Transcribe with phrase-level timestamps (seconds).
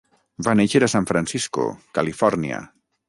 [0.45, 1.67] Va néixer a San Francisco,
[1.99, 2.63] Califòrnia.